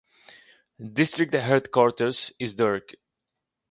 [0.95, 2.95] District headquarters is Durg.